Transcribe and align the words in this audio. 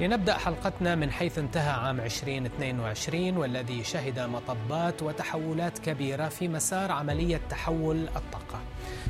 لنبدأ 0.00 0.34
حلقتنا 0.34 0.94
من 0.94 1.10
حيث 1.10 1.38
انتهى 1.38 1.70
عام 1.70 2.00
2022 2.00 3.36
والذي 3.36 3.84
شهد 3.84 4.18
مطبات 4.20 5.02
وتحولات 5.02 5.78
كبيرة 5.78 6.28
في 6.28 6.48
مسار 6.48 6.92
عملية 6.92 7.40
تحول 7.50 8.08
الطاقة. 8.16 8.60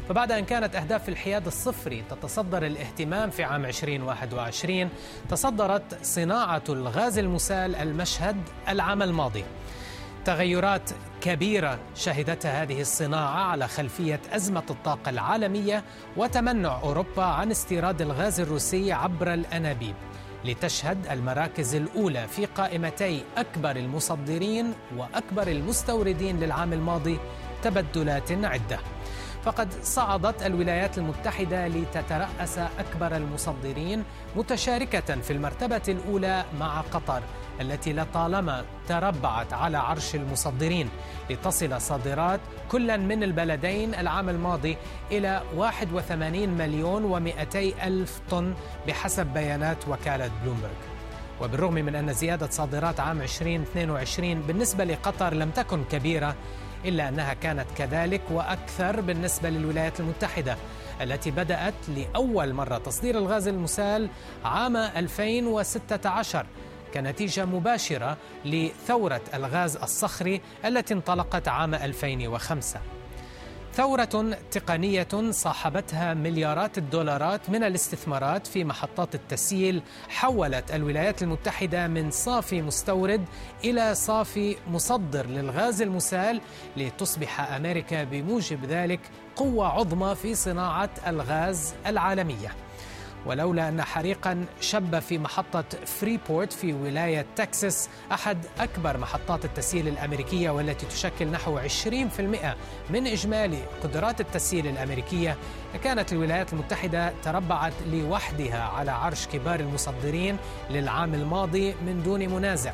فبعد 0.08 0.32
أن 0.32 0.44
كانت 0.44 0.76
أهداف 0.76 1.08
الحياد 1.08 1.46
الصفري 1.46 2.04
تتصدر 2.10 2.66
الاهتمام 2.66 3.30
في 3.30 3.44
عام 3.44 3.64
2021 3.64 4.88
تصدرت 5.28 6.04
صناعة 6.04 6.64
الغاز 6.68 7.18
المسال 7.18 7.76
المشهد 7.76 8.36
العام 8.68 9.02
الماضي. 9.02 9.44
تغيرات 10.24 10.90
كبيرة 11.20 11.78
شهدتها 11.94 12.62
هذه 12.62 12.80
الصناعة 12.80 13.40
على 13.50 13.68
خلفية 13.68 14.20
أزمة 14.32 14.64
الطاقة 14.70 15.10
العالمية 15.10 15.84
وتمنع 16.16 16.80
أوروبا 16.82 17.24
عن 17.24 17.50
استيراد 17.50 18.02
الغاز 18.02 18.40
الروسي 18.40 18.92
عبر 18.92 19.34
الأنابيب. 19.34 19.94
لتشهد 20.44 21.06
المراكز 21.06 21.74
الأولى 21.74 22.28
في 22.28 22.46
قائمتي 22.46 23.24
أكبر 23.36 23.76
المصدرين 23.76 24.72
وأكبر 24.96 25.48
المستوردين 25.48 26.40
للعام 26.40 26.72
الماضي 26.72 27.18
تبدلات 27.62 28.32
عدة. 28.32 28.78
فقد 29.44 29.72
صعدت 29.82 30.42
الولايات 30.42 30.98
المتحدة 30.98 31.68
لتترأس 31.68 32.58
أكبر 32.58 33.16
المصدرين 33.16 34.04
متشاركة 34.36 35.20
في 35.20 35.32
المرتبة 35.32 35.82
الأولى 35.88 36.44
مع 36.60 36.80
قطر 36.80 37.22
التي 37.60 37.92
لطالما 37.92 38.64
تربعت 38.88 39.52
على 39.52 39.78
عرش 39.78 40.14
المصدرين 40.14 40.88
لتصل 41.30 41.80
صادرات 41.80 42.40
كل 42.70 42.98
من 42.98 43.22
البلدين 43.22 43.94
العام 43.94 44.28
الماضي 44.28 44.76
إلى 45.10 45.42
81 45.56 46.48
مليون 46.48 47.02
و200 47.32 47.56
ألف 47.56 48.20
طن 48.30 48.54
بحسب 48.88 49.26
بيانات 49.26 49.88
وكالة 49.88 50.30
بلومبرغ. 50.42 50.70
وبالرغم 51.42 51.74
من 51.74 51.94
أن 51.94 52.12
زيادة 52.12 52.50
صادرات 52.50 53.00
عام 53.00 53.22
2022 53.22 54.34
بالنسبة 54.42 54.84
لقطر 54.84 55.34
لم 55.34 55.50
تكن 55.50 55.84
كبيرة 55.84 56.34
إلا 56.84 57.08
أنها 57.08 57.34
كانت 57.34 57.66
كذلك 57.78 58.20
وأكثر 58.30 59.00
بالنسبة 59.00 59.50
للولايات 59.50 60.00
المتحدة 60.00 60.56
التي 61.00 61.30
بدأت 61.30 61.74
لأول 61.96 62.54
مرة 62.54 62.78
تصدير 62.78 63.18
الغاز 63.18 63.48
المسال 63.48 64.08
عام 64.44 64.76
2016 64.76 66.46
كنتيجة 66.94 67.44
مباشرة 67.44 68.16
لثورة 68.44 69.20
الغاز 69.34 69.76
الصخري 69.76 70.40
التي 70.64 70.94
انطلقت 70.94 71.48
عام 71.48 71.74
2005 71.74 72.80
ثورة 73.74 74.36
تقنية 74.50 75.08
صاحبتها 75.30 76.14
مليارات 76.14 76.78
الدولارات 76.78 77.50
من 77.50 77.64
الاستثمارات 77.64 78.46
في 78.46 78.64
محطات 78.64 79.14
التسييل 79.14 79.82
حولت 80.08 80.74
الولايات 80.74 81.22
المتحدة 81.22 81.86
من 81.86 82.10
صافي 82.10 82.62
مستورد 82.62 83.24
إلى 83.64 83.94
صافي 83.94 84.56
مصدر 84.70 85.26
للغاز 85.26 85.82
المسال 85.82 86.40
لتصبح 86.76 87.40
أمريكا 87.40 88.04
بموجب 88.04 88.64
ذلك 88.64 89.00
قوة 89.36 89.66
عظمى 89.66 90.14
في 90.14 90.34
صناعة 90.34 90.90
الغاز 91.06 91.74
العالمية. 91.86 92.54
ولولا 93.26 93.68
أن 93.68 93.82
حريقا 93.82 94.44
شب 94.60 94.98
في 94.98 95.18
محطة 95.18 95.64
فريبورت 95.86 96.52
في 96.52 96.72
ولاية 96.72 97.26
تكساس 97.36 97.88
أحد 98.12 98.38
أكبر 98.60 98.98
محطات 98.98 99.44
التسييل 99.44 99.88
الأمريكية 99.88 100.50
والتي 100.50 100.86
تشكل 100.86 101.26
نحو 101.28 101.58
20% 101.60 101.62
من 102.90 103.06
إجمالي 103.06 103.58
قدرات 103.82 104.20
التسييل 104.20 104.66
الأمريكية 104.66 105.36
لكانت 105.74 106.12
الولايات 106.12 106.52
المتحدة 106.52 107.12
تربعت 107.24 107.72
لوحدها 107.92 108.62
على 108.62 108.90
عرش 108.90 109.26
كبار 109.26 109.60
المصدرين 109.60 110.36
للعام 110.70 111.14
الماضي 111.14 111.74
من 111.86 112.02
دون 112.02 112.28
منازع. 112.28 112.72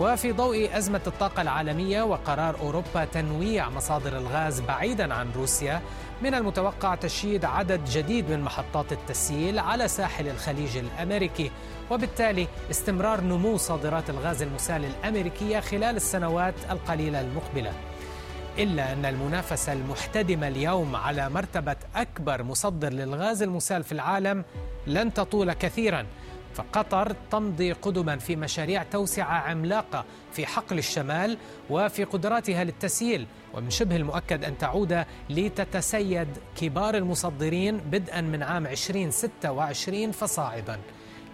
وفي 0.00 0.32
ضوء 0.32 0.76
أزمة 0.78 1.00
الطاقة 1.06 1.42
العالمية 1.42 2.02
وقرار 2.02 2.60
أوروبا 2.60 3.04
تنويع 3.04 3.70
مصادر 3.70 4.18
الغاز 4.18 4.60
بعيدا 4.60 5.14
عن 5.14 5.30
روسيا 5.36 5.82
من 6.22 6.34
المتوقع 6.34 6.94
تشييد 6.94 7.44
عدد 7.44 7.84
جديد 7.84 8.30
من 8.30 8.40
محطات 8.40 8.92
التسييل 8.92 9.58
على 9.58 9.88
ساحل 9.88 10.28
الخليج 10.28 10.76
الأمريكي 10.76 11.50
وبالتالي 11.90 12.48
استمرار 12.70 13.20
نمو 13.20 13.56
صادرات 13.56 14.10
الغاز 14.10 14.42
المسال 14.42 14.84
الأمريكية 14.84 15.60
خلال 15.60 15.96
السنوات 15.96 16.54
القليلة 16.70 17.20
المقبلة. 17.20 17.72
إلا 18.58 18.92
أن 18.92 19.04
المنافسة 19.04 19.72
المحتدمة 19.72 20.48
اليوم 20.48 20.96
على 20.96 21.30
مرتبة 21.30 21.76
أكبر 21.96 22.42
مصدر 22.42 22.92
للغاز 22.92 23.42
المسال 23.42 23.84
في 23.84 23.92
العالم 23.92 24.44
لن 24.86 25.14
تطول 25.14 25.52
كثيراً. 25.52 26.06
فقطر 26.54 27.16
تمضي 27.30 27.72
قدما 27.72 28.16
في 28.18 28.36
مشاريع 28.36 28.82
توسعة 28.82 29.38
عملاقة 29.38 30.04
في 30.32 30.46
حقل 30.46 30.78
الشمال 30.78 31.38
وفي 31.70 32.04
قدراتها 32.04 32.64
للتسييل 32.64 33.26
ومن 33.54 33.70
شبه 33.70 33.96
المؤكد 33.96 34.44
أن 34.44 34.58
تعود 34.58 35.04
لتتسيد 35.30 36.28
كبار 36.56 36.94
المصدرين 36.96 37.78
بدءا 37.78 38.20
من 38.20 38.42
عام 38.42 38.66
2026 38.66 40.12
فصاعدا. 40.12 40.78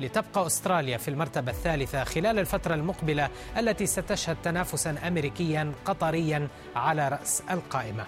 لتبقى 0.01 0.47
أستراليا 0.47 0.99
في 0.99 1.09
المرتبة 1.09 1.53
الثالثة 1.53 2.05
خلال 2.05 2.39
الفترة 2.39 2.75
المقبلة 2.75 3.29
التي 3.59 3.87
ستشهد 3.87 4.37
تنافسا 4.45 4.97
امريكيا 5.09 5.73
قطريا 5.85 6.49
على 6.77 7.09
رأس 7.09 7.43
القائمة. 7.51 8.05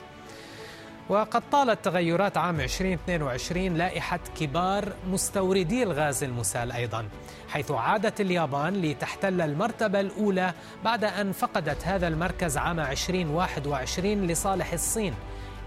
وقد 1.08 1.42
طالت 1.52 1.84
تغيرات 1.84 2.36
عام 2.36 2.60
2022 2.60 3.74
لائحة 3.74 4.20
كبار 4.40 4.92
مستوردي 5.10 5.82
الغاز 5.82 6.24
المسال 6.24 6.72
أيضا 6.72 7.08
حيث 7.48 7.70
عادت 7.70 8.20
اليابان 8.20 8.82
لتحتل 8.82 9.40
المرتبة 9.40 10.00
الأولى 10.00 10.52
بعد 10.84 11.04
أن 11.04 11.32
فقدت 11.32 11.84
هذا 11.84 12.08
المركز 12.08 12.56
عام 12.56 12.80
2021 12.80 14.26
لصالح 14.26 14.72
الصين. 14.72 15.14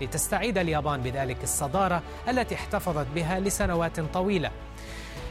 لتستعيد 0.02 0.58
اليابان 0.58 1.02
بذلك 1.02 1.44
الصدارة 1.44 2.02
التي 2.30 2.56
احتفظت 2.56 3.08
بها 3.16 3.40
لسنوات 3.40 4.00
طويلة. 4.00 4.52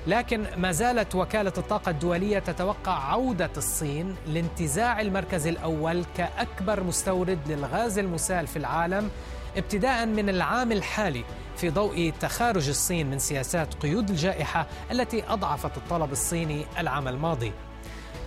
لكن 0.07 0.47
ما 0.57 0.73
زالت 0.73 1.15
وكالة 1.15 1.53
الطاقة 1.59 1.91
الدولية 1.91 2.39
تتوقع 2.39 2.93
عودة 2.93 3.51
الصين 3.57 4.17
لانتزاع 4.27 5.01
المركز 5.01 5.47
الأول 5.47 6.05
كأكبر 6.17 6.83
مستورد 6.83 7.39
للغاز 7.47 7.99
المسال 7.99 8.47
في 8.47 8.57
العالم 8.57 9.11
ابتداء 9.57 10.07
من 10.07 10.29
العام 10.29 10.73
الحالي 10.73 11.25
في 11.57 11.71
ضوء 11.71 12.13
تخارج 12.21 12.69
الصين 12.69 13.11
من 13.11 13.19
سياسات 13.19 13.75
قيود 13.75 14.11
الجائحة 14.11 14.67
التي 14.91 15.25
أضعفت 15.29 15.77
الطلب 15.77 16.13
الصيني 16.13 16.65
العام 16.79 17.09
الماضي. 17.09 17.53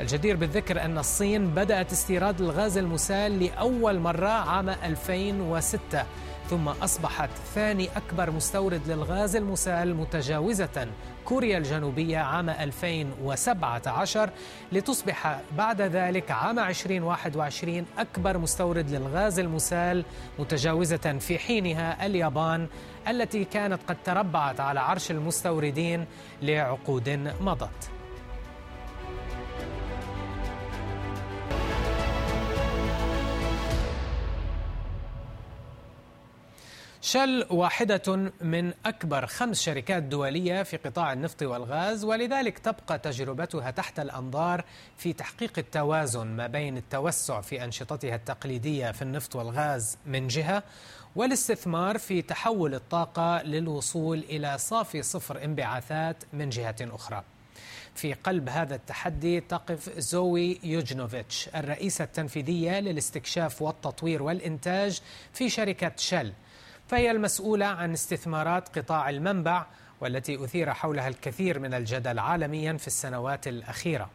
الجدير 0.02 0.36
بالذكر 0.36 0.82
أن 0.82 0.98
الصين 0.98 1.48
بدأت 1.48 1.92
استيراد 1.92 2.42
الغاز 2.42 2.78
المسال 2.78 3.44
لأول 3.44 4.00
مرة 4.00 4.28
عام 4.30 4.70
2006 4.70 6.06
ثم 6.54 6.68
أصبحت 6.68 7.30
ثاني 7.56 7.90
أكبر 7.98 8.32
مستورد 8.32 8.82
للغاز 8.88 9.36
المسال 9.36 9.96
متجاوزة 9.96 10.88
كوريا 11.26 11.58
الجنوبية 11.58 12.18
عام 12.18 12.50
2017 12.50 14.30
لتصبح 14.72 15.40
بعد 15.58 15.82
ذلك 15.82 16.32
عام 16.32 16.60
2021 16.60 17.86
أكبر 17.98 18.38
مستورد 18.38 18.90
للغاز 18.90 19.40
المسال 19.40 20.06
متجاوزة 20.40 21.18
في 21.20 21.40
حينها 21.40 22.06
اليابان 22.06 22.68
التي 23.08 23.46
كانت 23.46 23.80
قد 23.88 23.98
تربعت 24.04 24.60
على 24.60 24.80
عرش 24.80 25.12
المستوردين 25.12 26.06
لعقود 26.42 27.10
مضت. 27.42 28.03
شل 37.06 37.46
واحدة 37.50 38.32
من 38.42 38.74
أكبر 38.86 39.26
خمس 39.26 39.62
شركات 39.62 40.04
دولية 40.04 40.64
في 40.64 40.78
قطاع 40.78 41.14
النفط 41.14 41.42
والغاز 41.44 42.04
ولذلك 42.04 42.60
تبقى 42.60 43.00
تجربتها 43.00 43.72
تحت 43.72 44.00
الأنظار 44.00 44.66
في 44.98 45.14
تحقيق 45.14 45.52
التوازن 45.58 46.28
ما 46.28 46.48
بين 46.48 46.78
التوسع 46.78 47.42
في 47.42 47.64
أنشطتها 47.64 48.16
التقليدية 48.16 48.92
في 48.92 49.02
النفط 49.02 49.36
والغاز 49.36 49.98
من 50.06 50.28
جهة 50.28 50.64
والاستثمار 51.16 51.98
في 51.98 52.22
تحول 52.22 52.76
الطاقة 52.76 53.42
للوصول 53.42 54.20
إلى 54.30 54.58
صافي 54.58 55.02
صفر 55.02 55.44
انبعاثات 55.44 56.24
من 56.34 56.50
جهة 56.50 56.76
أخرى. 56.82 57.24
في 57.96 58.14
قلب 58.14 58.50
هذا 58.50 58.76
التحدي 58.76 59.40
تقف 59.40 60.00
زوي 60.00 60.60
يوجنوفيتش 60.64 61.50
الرئيسة 61.56 62.04
التنفيذية 62.04 62.80
للاستكشاف 62.80 63.62
والتطوير 63.62 64.24
والإنتاج 64.24 65.02
في 65.34 65.50
شركة 65.50 65.92
شل 65.98 66.34
فهي 66.88 67.12
المسؤولة 67.12 67.66
عن 67.66 67.94
استثمارات 67.94 68.80
قطاع 68.80 69.10
المنبع 69.10 69.66
والتي 70.02 70.44
أثير 70.44 70.74
حولها 70.74 71.08
الكثير 71.08 71.60
من 71.60 71.74
الجدل 71.74 72.20
عالميا 72.20 72.78
في 72.78 72.88
السنوات 72.88 73.48
الأخيرة 73.48 74.10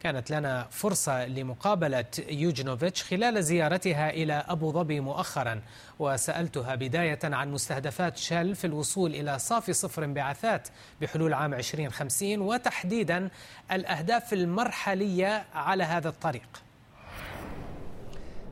كانت 0.00 0.30
لنا 0.30 0.66
فرصة 0.70 1.26
لمقابلة 1.26 2.04
يوجنوفيتش 2.28 3.02
خلال 3.04 3.44
زيارتها 3.44 4.10
إلى 4.10 4.44
أبو 4.48 4.72
ظبي 4.72 5.00
مؤخرا 5.00 5.62
وسألتها 5.98 6.74
بداية 6.74 7.18
عن 7.24 7.52
مستهدفات 7.52 8.16
شل 8.16 8.54
في 8.54 8.66
الوصول 8.66 9.14
إلى 9.14 9.38
صافي 9.38 9.72
صفر 9.72 10.04
انبعاثات 10.04 10.68
بحلول 11.00 11.34
عام 11.34 11.54
2050 11.54 12.38
وتحديدا 12.40 13.28
الأهداف 13.72 14.32
المرحلية 14.32 15.44
على 15.54 15.84
هذا 15.84 16.08
الطريق 16.08 16.62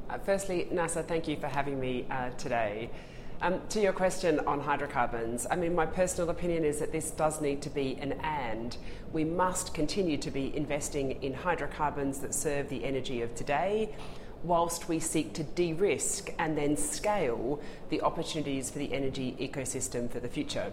Uh, 0.08 0.18
firstly, 0.24 0.68
NASA, 0.70 1.02
thank 1.02 1.26
you 1.26 1.36
for 1.36 1.48
having 1.48 1.80
me 1.80 2.06
uh, 2.08 2.30
today. 2.44 2.88
Um, 3.42 3.60
to 3.68 3.80
your 3.80 3.92
question 3.92 4.40
on 4.40 4.60
hydrocarbons, 4.60 5.46
I 5.50 5.56
mean, 5.56 5.74
my 5.74 5.84
personal 5.84 6.30
opinion 6.30 6.64
is 6.64 6.78
that 6.78 6.90
this 6.90 7.10
does 7.10 7.42
need 7.42 7.60
to 7.62 7.70
be 7.70 7.98
an 8.00 8.12
and. 8.22 8.74
We 9.12 9.24
must 9.24 9.74
continue 9.74 10.16
to 10.18 10.30
be 10.30 10.56
investing 10.56 11.22
in 11.22 11.34
hydrocarbons 11.34 12.20
that 12.20 12.34
serve 12.34 12.70
the 12.70 12.82
energy 12.82 13.20
of 13.20 13.34
today, 13.34 13.94
whilst 14.42 14.88
we 14.88 14.98
seek 14.98 15.34
to 15.34 15.42
de 15.42 15.74
risk 15.74 16.32
and 16.38 16.56
then 16.56 16.78
scale 16.78 17.60
the 17.90 18.00
opportunities 18.00 18.70
for 18.70 18.78
the 18.78 18.94
energy 18.94 19.36
ecosystem 19.38 20.10
for 20.10 20.18
the 20.18 20.28
future 20.28 20.72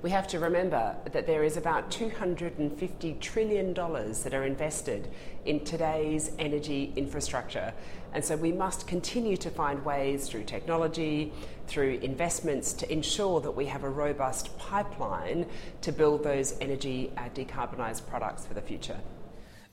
we 0.00 0.10
have 0.10 0.28
to 0.28 0.38
remember 0.38 0.94
that 1.12 1.26
there 1.26 1.42
is 1.42 1.56
about 1.56 1.90
$250 1.90 3.20
trillion 3.20 3.74
that 3.74 4.32
are 4.32 4.44
invested 4.44 5.08
in 5.44 5.64
today's 5.64 6.30
energy 6.38 6.92
infrastructure. 6.94 7.72
And 8.12 8.24
so 8.24 8.36
we 8.36 8.52
must 8.52 8.86
continue 8.86 9.36
to 9.38 9.50
find 9.50 9.84
ways 9.84 10.28
through 10.28 10.44
technology, 10.44 11.32
through 11.66 11.98
investments 12.02 12.72
to 12.74 12.92
ensure 12.92 13.40
that 13.40 13.50
we 13.50 13.66
have 13.66 13.82
a 13.82 13.90
robust 13.90 14.56
pipeline 14.58 15.46
to 15.80 15.90
build 15.90 16.22
those 16.22 16.56
energy 16.60 17.12
uh, 17.16 17.28
decarbonised 17.34 18.06
products 18.08 18.46
for 18.46 18.54
the 18.54 18.62
future. 18.62 18.98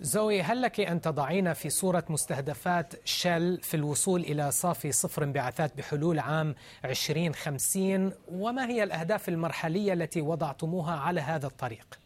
زوي 0.01 0.42
هل 0.42 0.62
لك 0.62 0.80
أن 0.80 1.01
تضعين 1.01 1.53
في 1.53 1.69
صورة 1.69 2.03
مستهدفات 2.09 2.94
شل 3.06 3.59
في 3.62 3.74
الوصول 3.77 4.21
إلى 4.21 4.51
صافي 4.51 4.92
صفر 4.92 5.24
انبعاثات 5.24 5.77
بحلول 5.77 6.19
عام 6.19 6.56
2050 6.86 8.12
وما 8.31 8.68
هي 8.68 8.83
الأهداف 8.83 9.30
المرحلية 9.30 9.94
التي 9.94 10.21
وضعتموها 10.21 10.95
على 10.95 11.21
هذا 11.21 11.47
الطريق؟ 11.47 12.00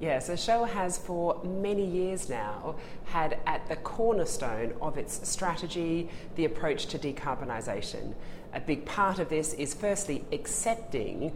Yeah, 0.00 0.18
so 0.18 0.34
Shell 0.34 0.64
has 0.64 0.98
for 0.98 1.40
many 1.44 1.86
years 1.86 2.28
now 2.28 2.74
had 3.04 3.38
at 3.46 3.68
the 3.68 3.76
cornerstone 3.76 4.74
of 4.82 4.98
its 4.98 5.28
strategy 5.28 6.10
the 6.34 6.44
approach 6.44 6.86
to 6.86 6.98
decarbonisation. 6.98 8.14
A 8.52 8.60
big 8.60 8.84
part 8.84 9.20
of 9.20 9.28
this 9.28 9.52
is 9.54 9.74
firstly 9.74 10.24
accepting 10.32 11.32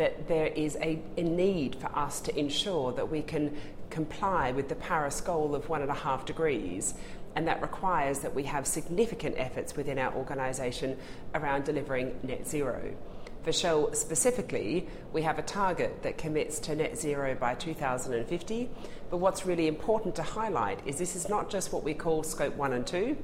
that 0.00 0.28
there 0.28 0.46
is 0.46 0.76
a, 0.76 0.98
a, 1.18 1.22
need 1.22 1.74
for 1.74 1.94
us 1.94 2.22
to 2.22 2.34
ensure 2.38 2.90
that 2.90 3.10
we 3.10 3.20
can 3.20 3.54
comply 3.90 4.50
with 4.50 4.70
the 4.70 4.74
Paris 4.74 5.20
goal 5.20 5.54
of 5.54 5.68
one 5.68 5.82
and 5.82 5.90
a 5.90 5.94
half 5.94 6.24
degrees. 6.24 6.94
And 7.36 7.46
that 7.46 7.60
requires 7.60 8.20
that 8.20 8.34
we 8.34 8.44
have 8.44 8.66
significant 8.66 9.34
efforts 9.36 9.76
within 9.76 9.98
our 9.98 10.14
organisation 10.14 10.96
around 11.34 11.64
delivering 11.64 12.18
net 12.22 12.48
zero. 12.48 12.94
For 13.42 13.52
Shell 13.52 13.92
specifically, 13.92 14.88
we 15.12 15.20
have 15.20 15.38
a 15.38 15.42
target 15.42 16.02
that 16.02 16.16
commits 16.16 16.60
to 16.60 16.74
net 16.74 16.96
zero 16.96 17.34
by 17.34 17.54
2050. 17.54 18.70
But 19.10 19.18
what's 19.18 19.44
really 19.44 19.66
important 19.66 20.14
to 20.14 20.22
highlight 20.22 20.80
is 20.86 20.96
this 20.96 21.14
is 21.14 21.28
not 21.28 21.50
just 21.50 21.74
what 21.74 21.84
we 21.84 21.92
call 21.92 22.22
scope 22.22 22.56
one 22.56 22.72
and 22.72 22.86
two, 22.86 23.18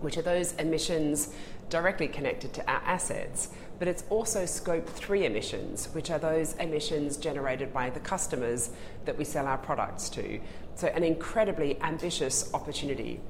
which 0.00 0.16
are 0.16 0.22
those 0.22 0.52
emissions 0.54 1.32
directly 1.70 2.08
connected 2.08 2.52
to 2.54 2.68
our 2.68 2.82
assets, 2.84 3.50
but 3.78 3.88
it's 3.88 4.04
also 4.10 4.44
scope 4.44 4.88
three 4.88 5.24
emissions, 5.24 5.88
which 5.92 6.10
are 6.10 6.18
those 6.18 6.54
emissions 6.56 7.16
generated 7.16 7.72
by 7.72 7.90
the 7.90 8.00
customers 8.00 8.70
that 9.04 9.16
we 9.16 9.24
sell 9.24 9.46
our 9.46 9.58
products 9.58 10.08
to. 10.10 10.40
So, 10.74 10.88
an 10.88 11.04
incredibly 11.04 11.80
ambitious 11.82 12.52
opportunity. 12.54 13.20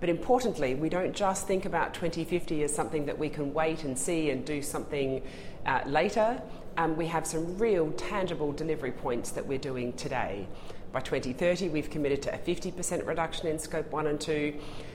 But 0.00 0.08
importantly, 0.10 0.74
we 0.74 0.88
don't 0.88 1.14
just 1.14 1.46
think 1.46 1.64
about 1.64 1.94
2050 1.94 2.62
as 2.64 2.74
something 2.74 3.06
that 3.06 3.18
we 3.18 3.28
can 3.28 3.54
wait 3.54 3.84
and 3.84 3.98
see 3.98 4.30
and 4.30 4.44
do 4.44 4.60
something 4.60 5.22
uh, 5.64 5.80
later. 5.86 6.42
Um, 6.76 6.96
we 6.96 7.06
have 7.06 7.26
some 7.26 7.56
real 7.56 7.90
tangible 7.92 8.52
delivery 8.52 8.92
points 8.92 9.30
that 9.30 9.46
we're 9.46 9.58
doing 9.58 9.92
today. 9.94 10.46
By 10.94 11.00
2030, 11.00 11.70
we've 11.70 11.90
committed 11.90 12.22
to 12.22 12.32
a 12.32 12.38
50% 12.38 13.04
reduction 13.04 13.48
in 13.48 13.58
scope 13.58 13.90
1 13.90 14.06
and 14.06 14.20
2. 14.20 14.54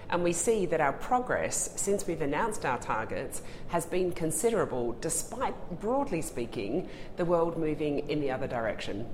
And 0.10 0.24
we 0.24 0.32
see 0.32 0.66
that 0.68 0.80
our 0.80 0.94
progress 0.94 1.72
since 1.76 2.08
we've 2.08 2.22
announced 2.22 2.66
our 2.66 2.78
targets 2.78 3.42
has 3.68 3.86
been 3.86 4.14
considerable, 4.14 4.96
despite, 5.02 5.54
broadly 5.82 6.22
speaking, 6.22 6.88
the 7.18 7.26
world 7.26 7.58
moving 7.58 8.10
in 8.10 8.22
the 8.22 8.32
other 8.32 8.48
direction. 8.48 9.10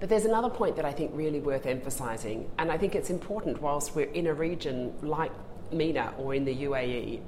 But 0.00 0.08
there's 0.08 0.24
another 0.24 0.50
point 0.50 0.74
that 0.74 0.84
I 0.84 0.90
think 0.90 1.12
really 1.14 1.38
worth 1.38 1.64
emphasising, 1.64 2.50
and 2.58 2.72
I 2.72 2.76
think 2.76 2.96
it's 2.96 3.10
important 3.10 3.62
whilst 3.62 3.94
we're 3.94 4.10
in 4.10 4.26
a 4.26 4.34
region 4.34 4.92
like 5.00 5.30
MENA 5.70 6.14
or 6.18 6.34
in 6.34 6.44
the 6.44 6.56
UAE, 6.64 7.20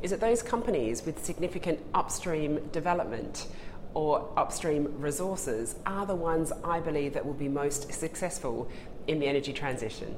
is 0.00 0.12
that 0.12 0.20
those 0.20 0.44
companies 0.44 1.04
with 1.04 1.24
significant 1.24 1.80
upstream 1.92 2.68
development 2.68 3.48
or 3.94 4.28
upstream 4.36 4.82
resources 4.98 5.76
are 5.86 6.06
the 6.06 6.14
ones 6.14 6.52
I 6.64 6.80
believe 6.80 7.12
that 7.14 7.24
will 7.26 7.40
be 7.46 7.48
most 7.48 7.92
successful 7.92 8.68
in 9.06 9.18
the 9.20 9.26
energy 9.26 9.52
transition. 9.52 10.16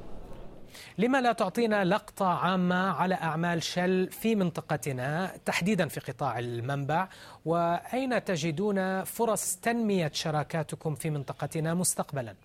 لما 0.97 1.21
لا 1.21 1.31
تعطينا 1.31 1.83
لقطة 1.83 2.25
عامة 2.25 2.91
على 2.91 3.15
أعمال 3.15 3.63
شل 3.63 4.07
في 4.11 4.35
منطقتنا 4.35 5.31
تحديدا 5.45 5.87
في 5.87 5.99
قطاع 5.99 6.39
المنبع 6.39 7.07
وأين 7.45 8.23
تجدون 8.23 9.03
فرص 9.03 9.55
تنمية 9.55 10.11
شراكاتكم 10.13 10.95
في 10.95 11.09
منطقتنا 11.09 11.73
مستقبلا؟ 11.73 12.35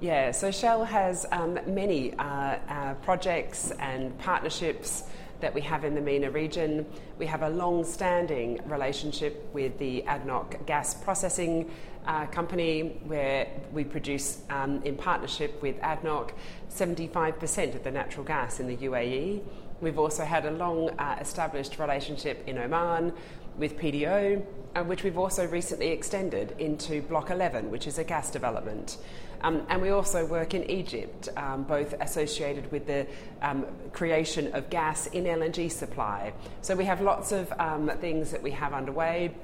Yeah, 0.00 0.30
so 0.30 0.50
Shell 0.50 0.84
has 0.84 1.26
um, 1.30 1.58
many 1.66 2.14
uh, 2.14 2.22
uh, 2.22 2.94
projects 3.02 3.70
and 3.78 4.18
partnerships 4.18 5.04
that 5.40 5.54
we 5.54 5.60
have 5.62 5.84
in 5.84 5.94
the 5.94 6.00
MENA 6.00 6.30
region. 6.30 6.86
We 7.18 7.26
have 7.26 7.42
a 7.42 7.48
long 7.48 7.84
standing 7.84 8.60
relationship 8.66 9.48
with 9.52 9.78
the 9.78 10.02
ADNOC 10.06 10.66
gas 10.66 10.94
processing 10.94 11.70
uh, 12.06 12.26
company 12.26 13.00
where 13.04 13.48
we 13.72 13.84
produce, 13.84 14.42
um, 14.50 14.82
in 14.84 14.96
partnership 14.96 15.60
with 15.62 15.80
ADNOC, 15.80 16.30
75% 16.70 17.74
of 17.74 17.84
the 17.84 17.90
natural 17.90 18.24
gas 18.24 18.60
in 18.60 18.66
the 18.66 18.76
UAE. 18.76 19.42
We've 19.80 19.98
also 19.98 20.24
had 20.24 20.44
a 20.44 20.50
long 20.50 20.90
uh, 20.90 21.16
established 21.20 21.78
relationship 21.78 22.46
in 22.46 22.58
Oman 22.58 23.12
with 23.58 23.78
PDO, 23.78 24.44
uh, 24.74 24.84
which 24.84 25.02
we've 25.04 25.18
also 25.18 25.46
recently 25.46 25.88
extended 25.88 26.54
into 26.58 27.02
Block 27.02 27.30
11, 27.30 27.70
which 27.70 27.86
is 27.86 27.98
a 27.98 28.04
gas 28.04 28.30
development. 28.30 28.98
Um, 29.42 29.66
and 29.68 29.80
we 29.80 29.90
also 29.90 30.26
work 30.26 30.54
in 30.54 30.68
Egypt, 30.70 31.28
um, 31.36 31.62
both 31.64 31.94
associated 32.00 32.70
with 32.70 32.86
the 32.86 33.06
um, 33.42 33.66
creation 33.92 34.54
of 34.54 34.68
gas 34.70 35.06
in 35.08 35.24
LNG 35.24 35.70
supply. 35.70 36.32
So 36.60 36.76
we 36.76 36.84
have 36.84 37.00
lots 37.00 37.32
of 37.32 37.52
um, 37.58 37.90
things 38.00 38.30
that 38.32 38.42
we 38.42 38.50
have 38.50 38.74
underway. 38.74 39.34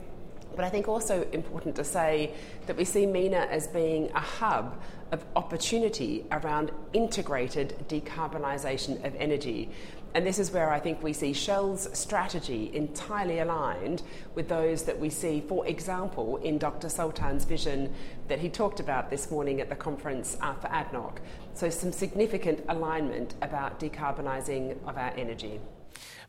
But 0.55 0.65
I 0.65 0.71
think 0.71 0.88
also 0.88 1.26
important 1.33 1.76
to 1.76 1.85
say 1.85 2.33
that 2.67 2.76
we 2.76 2.85
see 2.85 3.05
MENA 3.05 3.49
as 3.50 3.69
being 3.69 4.11
a 4.12 4.21
hub 4.21 4.81
of 5.12 5.25
opportunity 5.37 6.25
around 6.33 6.73
integrated 6.93 7.76
decarbonisation 7.88 9.05
of 9.05 9.15
energy. 9.17 9.71
And 10.17 10.27
this 10.27 10.39
is 10.39 10.51
where 10.51 10.71
I 10.73 10.81
think 10.81 11.03
we 11.03 11.13
see 11.13 11.35
Shell's 11.35 11.83
strategy 11.93 12.71
entirely 12.73 13.39
aligned 13.41 14.03
with 14.35 14.49
those 14.49 14.85
that 14.85 14.99
we 14.99 15.11
see, 15.11 15.43
for 15.47 15.67
example, 15.67 16.39
in 16.39 16.57
Dr. 16.57 16.89
Sultan's 16.89 17.45
vision 17.45 17.93
that 18.29 18.39
he 18.39 18.49
talked 18.49 18.81
about 18.81 19.11
this 19.11 19.31
morning 19.31 19.61
at 19.61 19.69
the 19.69 19.77
conference 19.77 20.39
uh, 20.41 20.55
for 20.55 20.69
ADNOC. 20.69 21.19
So, 21.53 21.69
some 21.69 21.93
significant 21.93 22.65
alignment 22.71 23.35
about 23.43 23.79
decarbonising 23.79 24.65
of 24.89 24.97
our 24.97 25.13
energy. 25.19 25.61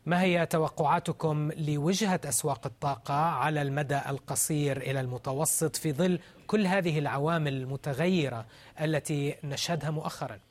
ما 0.06 0.22
هي 0.22 0.46
توقعاتكم 0.46 1.50
لوجهة 1.56 2.20
أسواق 2.24 2.66
الطاقة 2.66 3.14
على 3.14 3.62
المدى 3.62 4.00
القصير 4.08 4.76
إلى 4.76 5.00
المتوسط 5.00 5.76
في 5.76 5.92
ظل 5.92 6.18
كل 6.46 6.66
هذه 6.66 6.98
العوامل 6.98 7.52
المتغيرة 7.52 8.46
التي 8.80 9.34
نشهدها 9.44 9.90
مؤخراً؟ 9.90 10.47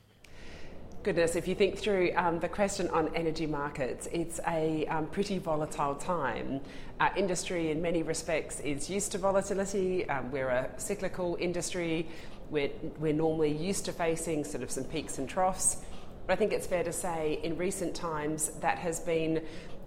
Goodness, 1.02 1.36
if 1.36 1.46
you 1.46 1.54
think 1.54 1.78
through 1.78 2.12
um, 2.16 2.40
the 2.40 2.48
question 2.48 2.88
on 2.88 3.14
energy 3.14 3.46
markets, 3.46 4.08
it's 4.12 4.40
a 4.46 4.86
um, 4.86 5.06
pretty 5.06 5.38
volatile 5.38 5.94
time. 5.94 6.60
Our 7.00 7.16
industry, 7.16 7.70
in 7.70 7.80
many 7.80 8.02
respects, 8.02 8.60
is 8.60 8.90
used 8.90 9.12
to 9.12 9.18
volatility. 9.18 10.08
Um, 10.08 10.30
we're 10.30 10.48
a 10.48 10.70
cyclical 10.76 11.36
industry. 11.40 12.08
We're, 12.50 12.70
we're 12.98 13.12
normally 13.12 13.52
used 13.52 13.84
to 13.86 13.92
facing 13.92 14.44
sort 14.44 14.62
of 14.62 14.70
some 14.70 14.84
peaks 14.84 15.18
and 15.18 15.28
troughs. 15.28 15.78
But 16.26 16.32
I 16.34 16.36
think 16.36 16.52
it's 16.52 16.66
fair 16.66 16.84
to 16.84 16.92
say 16.92 17.40
in 17.42 17.56
recent 17.56 17.94
times 17.94 18.50
that 18.60 18.78
has 18.78 19.00
been 19.00 19.42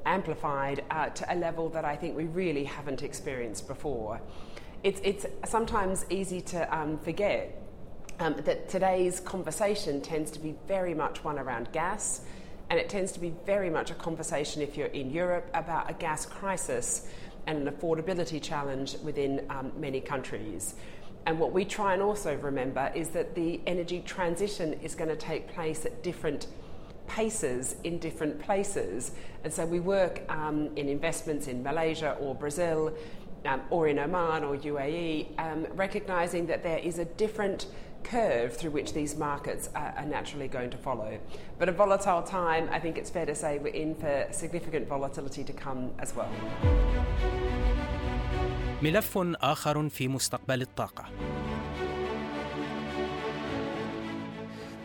amplified 0.06 0.84
uh, 0.90 1.10
to 1.10 1.34
a 1.34 1.36
level 1.36 1.70
that 1.70 1.86
I 1.86 1.96
think 1.96 2.16
we 2.16 2.26
really 2.26 2.64
haven't 2.64 3.04
experienced 3.04 3.68
before. 3.68 4.22
It's, 4.84 5.00
it's 5.04 5.26
sometimes 5.46 6.06
easy 6.10 6.42
to 6.42 6.76
um, 6.76 6.98
forget 7.00 7.61
um, 8.22 8.36
that 8.46 8.70
today's 8.70 9.20
conversation 9.20 10.00
tends 10.00 10.30
to 10.32 10.40
be 10.40 10.56
very 10.68 10.94
much 10.94 11.24
one 11.24 11.40
around 11.40 11.72
gas, 11.72 12.22
and 12.70 12.80
it 12.80 12.88
tends 12.88 13.12
to 13.14 13.20
be 13.20 13.34
very 13.46 13.70
much 13.70 13.90
a 13.90 13.96
conversation, 13.96 14.62
if 14.62 14.78
you're 14.78 14.88
in 14.88 15.10
Europe, 15.10 15.50
about 15.54 15.90
a 15.90 15.94
gas 15.94 16.26
crisis 16.26 17.08
and 17.48 17.68
an 17.68 17.74
affordability 17.74 18.42
challenge 18.42 18.96
within 19.04 19.46
um, 19.50 19.72
many 19.78 20.00
countries. 20.00 20.76
And 21.26 21.40
what 21.40 21.52
we 21.52 21.66
try 21.66 21.94
and 21.94 22.02
also 22.02 22.36
remember 22.38 22.92
is 22.96 23.10
that 23.10 23.36
the 23.36 23.60
energy 23.66 24.02
transition 24.06 24.74
is 24.82 24.96
going 24.96 25.10
to 25.10 25.16
take 25.16 25.48
place 25.48 25.86
at 25.86 26.04
different 26.04 26.48
paces 27.08 27.76
in 27.84 28.00
different 28.00 28.40
places. 28.40 29.12
And 29.44 29.52
so 29.52 29.66
we 29.66 29.80
work 29.80 30.22
um, 30.30 30.70
in 30.76 30.88
investments 30.88 31.48
in 31.48 31.62
Malaysia 31.62 32.14
or 32.20 32.34
Brazil 32.36 32.94
um, 33.46 33.62
or 33.70 33.88
in 33.88 34.00
Oman 34.00 34.44
or 34.44 34.56
UAE, 34.56 35.40
um, 35.40 35.68
recognizing 35.74 36.46
that 36.48 36.64
there 36.64 36.78
is 36.78 37.00
a 37.00 37.06
different 37.06 37.68
curve 38.05 38.57
through 38.57 38.71
which 38.71 38.93
these 38.93 39.17
markets 39.17 39.69
are, 39.75 39.93
are, 39.97 40.07
naturally 40.07 40.49
going 40.49 40.71
to 40.71 40.77
follow. 40.77 41.19
But 41.59 41.69
a 41.69 41.73
volatile 41.73 42.23
time, 42.23 42.69
I 42.71 42.79
think 42.79 42.99
it's 42.99 43.11
fair 43.11 43.27
to 43.27 43.35
say 43.35 43.59
we're 43.59 43.75
in 43.85 43.95
for 43.95 44.27
significant 44.31 44.87
volatility 44.89 45.43
to 45.45 45.53
come 45.53 45.91
as 45.99 46.15
well. 46.17 46.31
ملف 48.83 49.19
آخر 49.43 49.89
في 49.89 50.09
مستقبل 50.09 50.63
الطاقة 50.63 51.05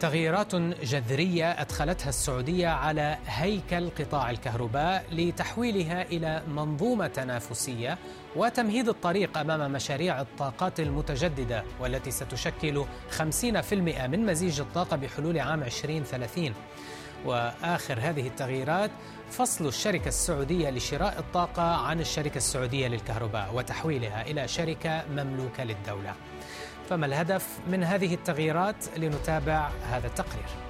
تغييرات 0.00 0.55
جذرية 0.83 1.50
أدخلتها 1.61 2.09
السعودية 2.09 2.69
على 2.69 3.19
هيكل 3.26 3.91
قطاع 3.91 4.31
الكهرباء 4.31 5.05
لتحويلها 5.12 6.03
إلى 6.03 6.43
منظومة 6.49 7.07
تنافسية 7.07 7.99
وتمهيد 8.37 8.88
الطريق 8.88 9.38
أمام 9.38 9.73
مشاريع 9.73 10.21
الطاقات 10.21 10.81
المتجددة 10.81 11.65
والتي 11.81 12.11
ستشكل 12.11 12.85
50% 13.19 13.23
من 13.73 14.26
مزيج 14.26 14.61
الطاقة 14.61 14.97
بحلول 14.97 15.38
عام 15.38 15.62
2030 15.62 16.55
وآخر 17.25 17.99
هذه 18.00 18.26
التغييرات 18.26 18.91
فصل 19.31 19.67
الشركة 19.67 20.09
السعودية 20.09 20.71
لشراء 20.71 21.19
الطاقة 21.19 21.62
عن 21.62 22.00
الشركة 22.00 22.37
السعودية 22.37 22.88
للكهرباء 22.88 23.50
وتحويلها 23.55 24.23
إلى 24.23 24.49
شركة 24.49 25.05
مملوكة 25.11 25.65
للدولة. 25.65 26.15
فما 26.88 27.07
الهدف 27.07 27.59
من 27.71 27.85
هذه 27.85 28.14
التغييرات 28.14 28.99
لنتابع 28.99 29.71
هذا 29.90 30.07
التقرير 30.07 30.66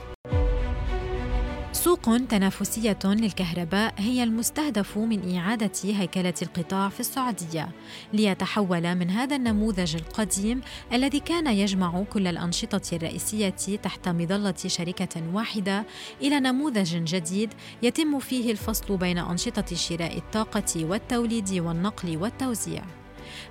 سوق 1.86 2.16
تنافسية 2.28 2.98
للكهرباء 3.04 3.94
هي 3.98 4.22
المستهدف 4.22 4.98
من 4.98 5.36
إعادة 5.36 5.72
هيكلة 5.84 6.34
القطاع 6.42 6.88
في 6.88 7.00
السعودية 7.00 7.68
ليتحول 8.12 8.94
من 8.94 9.10
هذا 9.10 9.36
النموذج 9.36 9.96
القديم 9.96 10.60
الذي 10.92 11.20
كان 11.20 11.46
يجمع 11.46 12.04
كل 12.12 12.26
الأنشطة 12.26 12.96
الرئيسية 12.96 13.76
تحت 13.82 14.08
مظلة 14.08 14.54
شركة 14.66 15.22
واحدة 15.32 15.84
إلى 16.20 16.40
نموذج 16.40 16.96
جديد 16.96 17.54
يتم 17.82 18.18
فيه 18.18 18.52
الفصل 18.52 18.96
بين 18.96 19.18
أنشطة 19.18 19.76
شراء 19.76 20.18
الطاقة 20.18 20.84
والتوليد 20.84 21.52
والنقل 21.52 22.16
والتوزيع. 22.16 23.05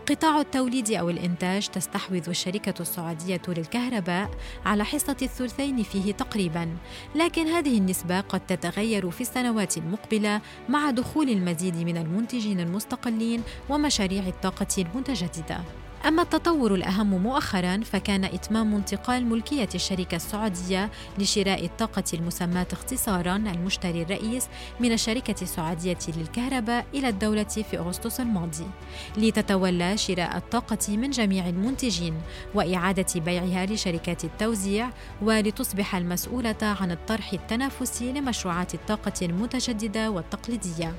قطاع 0.09 0.39
التوليد 0.41 0.91
أو 0.91 1.09
الإنتاج 1.09 1.67
تستحوذ 1.67 2.29
الشركة 2.29 2.81
السعودية 2.81 3.41
للكهرباء 3.47 4.29
على 4.65 4.85
حصة 4.85 5.17
الثلثين 5.21 5.83
فيه 5.83 6.13
تقريبا. 6.13 6.69
لكن 7.15 7.47
هذه 7.47 7.77
النسبة 7.77 8.19
قد 8.19 8.39
تتغير 8.39 9.11
في 9.11 9.21
السنوات 9.21 9.77
المقبلة 9.77 10.41
مع 10.69 10.89
دخول 10.89 11.29
المزيد 11.29 11.77
من 11.77 11.97
المنتجين 11.97 12.59
المستقلين 12.59 13.43
ومشاريع 13.69 14.27
الطاقة 14.27 14.67
المتجددة 14.77 15.84
أما 16.05 16.21
التطور 16.21 16.75
الأهم 16.75 17.09
مؤخرا 17.09 17.81
فكان 17.83 18.23
إتمام 18.23 18.75
انتقال 18.75 19.25
ملكية 19.25 19.69
الشركة 19.75 20.15
السعودية 20.15 20.91
لشراء 21.19 21.65
الطاقة 21.65 22.03
المسماة 22.13 22.67
اختصارا 22.71 23.35
المشتري 23.35 24.01
الرئيس 24.01 24.47
من 24.79 24.91
الشركة 24.91 25.35
السعودية 25.41 25.97
للكهرباء 26.17 26.85
إلى 26.93 27.09
الدولة 27.09 27.43
في 27.43 27.77
أغسطس 27.77 28.19
الماضي. 28.19 28.67
لتتولى 29.17 29.97
شراء 29.97 30.37
الطاقة 30.37 30.97
من 30.97 31.09
جميع 31.09 31.49
المنتجين 31.49 32.21
وإعادة 32.53 33.19
بيعها 33.19 33.65
لشركات 33.65 34.23
التوزيع 34.23 34.89
ولتصبح 35.21 35.95
المسؤولة 35.95 36.55
عن 36.61 36.91
الطرح 36.91 37.33
التنافسي 37.33 38.11
لمشروعات 38.11 38.73
الطاقة 38.73 39.13
المتجددة 39.21 40.11
والتقليدية. 40.11 40.93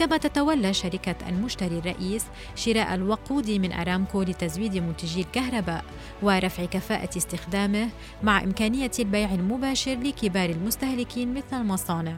كما 0.00 0.16
تتولى 0.16 0.74
شركة 0.74 1.28
المشتري 1.28 1.78
الرئيس 1.78 2.24
شراء 2.54 2.94
الوقود 2.94 3.50
من 3.50 3.72
أرامكو 3.72 4.22
لتزويد 4.22 4.76
منتجي 4.76 5.20
الكهرباء 5.20 5.84
ورفع 6.22 6.64
كفاءة 6.64 7.16
استخدامه 7.16 7.88
مع 8.22 8.42
إمكانية 8.42 8.90
البيع 8.98 9.34
المباشر 9.34 9.94
لكبار 9.94 10.50
المستهلكين 10.50 11.34
مثل 11.34 11.60
المصانع. 11.60 12.16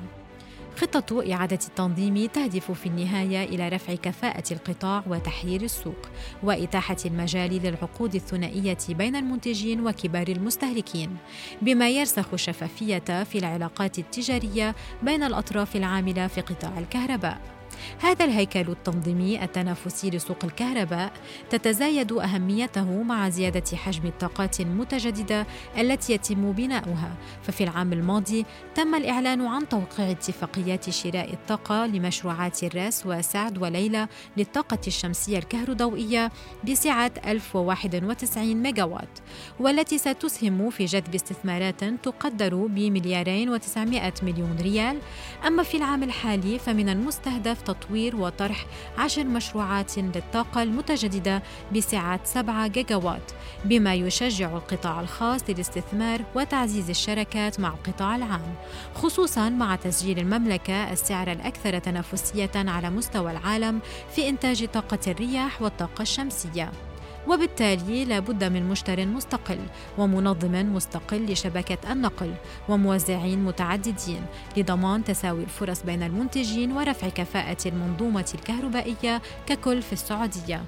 خطة 0.77 1.33
إعادة 1.33 1.59
التنظيم 1.69 2.27
تهدف 2.27 2.71
في 2.71 2.87
النهاية 2.87 3.45
إلى 3.45 3.69
رفع 3.69 3.95
كفاءة 3.95 4.53
القطاع 4.53 5.05
وتحرير 5.07 5.63
السوق 5.63 6.09
وإتاحة 6.43 6.97
المجال 7.07 7.51
للعقود 7.63 8.15
الثنائية 8.15 8.79
بين 8.89 9.17
المنتجين 9.17 9.87
وكبار 9.87 10.29
المستهلكين 10.29 11.17
بما 11.63 11.91
يرسخ 11.91 12.27
الشفافية 12.33 13.25
في 13.25 13.39
العلاقات 13.39 13.99
التجارية 13.99 14.75
بين 15.03 15.23
الأطراف 15.23 15.77
العاملة 15.77 16.27
في 16.27 16.41
قطاع 16.41 16.79
الكهرباء 16.79 17.62
هذا 17.99 18.25
الهيكل 18.25 18.71
التنظيمي 18.71 19.45
التنافسي 19.45 20.11
لسوق 20.11 20.45
الكهرباء 20.45 21.13
تتزايد 21.51 22.13
أهميته 22.13 23.03
مع 23.03 23.29
زيادة 23.29 23.77
حجم 23.77 24.07
الطاقات 24.07 24.61
المتجددة 24.61 25.47
التي 25.79 26.13
يتم 26.13 26.53
بناؤها. 26.53 27.13
ففي 27.43 27.65
العام 27.65 27.93
الماضي 27.93 28.47
تم 28.75 28.95
الإعلان 28.95 29.47
عن 29.47 29.69
توقيع 29.69 30.11
اتفاقيات 30.11 30.91
شراء 30.91 31.33
الطاقة 31.33 31.87
لمشروعات 31.87 32.65
الرأس 32.65 33.03
وسعد 33.07 33.59
وليلى 33.59 34.09
للطاقة 34.37 34.79
الشمسية 34.87 35.39
الكهروضوئية 35.39 36.33
بسعة 36.69 37.13
1091 37.27 38.55
ميجاوات 38.55 39.19
والتي 39.61 39.99
ستسهم 39.99 40.71
في 40.71 40.85
جذب 40.85 41.15
استثمارات 41.15 41.85
تقدر 41.85 42.55
بمليارين 42.55 43.59
و900 43.59 44.25
مليون 44.25 44.57
ريال. 44.61 44.99
أما 45.47 45.63
في 45.63 45.77
العام 45.77 46.03
الحالي 46.03 46.59
فمن 46.59 46.89
المستهدف 46.89 47.63
تطوير 47.73 48.17
وطرح 48.17 48.67
عشر 48.99 49.25
مشروعات 49.25 49.99
للطاقة 49.99 50.63
المتجددة 50.63 51.43
بسعة 51.77 52.21
7 52.25 52.67
جيجاوات 52.67 53.33
بما 53.65 53.95
يشجع 53.95 54.57
القطاع 54.57 55.01
الخاص 55.01 55.41
للاستثمار 55.49 56.25
وتعزيز 56.35 56.91
الشركات 56.91 57.61
مع 57.61 57.69
القطاع 57.69 58.17
العام 58.17 58.55
خصوصا 58.95 59.49
مع 59.49 59.77
تسجيل 59.77 60.19
المملكة 60.19 60.93
السعر 60.93 61.33
الأكثر 61.33 61.79
تنافسية 61.79 62.51
على 62.55 62.91
مستوى 62.91 63.31
العالم 63.31 63.81
في 64.15 64.29
إنتاج 64.29 64.69
طاقة 64.69 64.99
الرياح 65.07 65.63
والطاقة 65.63 66.03
الشمسية. 66.03 66.92
وبالتالي 67.29 68.05
لا 68.05 68.19
بد 68.19 68.45
من 68.45 68.69
مشتر 68.69 69.07
مستقل 69.07 69.59
ومنظم 69.99 70.75
مستقل 70.75 71.33
لشبكة 71.33 71.93
النقل 71.93 72.35
وموزعين 72.69 73.45
متعددين 73.45 74.23
لضمان 74.57 75.05
تساوي 75.05 75.43
الفرص 75.43 75.83
بين 75.83 76.03
المنتجين 76.03 76.73
ورفع 76.73 77.09
كفاءة 77.09 77.69
المنظومة 77.69 78.31
الكهربائية 78.35 79.23
ككل 79.47 79.83
في 79.83 79.93
السعودية. 79.93 80.65